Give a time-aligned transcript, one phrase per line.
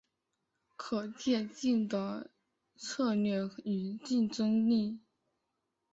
[0.75, 2.31] 可借镜的
[2.75, 4.99] 策略与竞争力